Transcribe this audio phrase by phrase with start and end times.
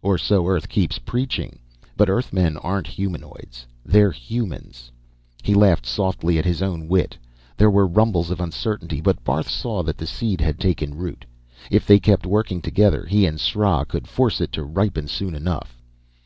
[0.00, 1.58] "Or so Earth keeps preaching.
[1.98, 3.66] But Earthmen aren't humanoids.
[3.84, 4.90] They're humans!"
[5.42, 7.18] He laughed softly at his own wit.
[7.58, 11.26] There were rumbles of uncertainty, but Barth saw that the seed had taken root.
[11.70, 15.76] If they kept working together, he and Sra could force it to ripen soon enough.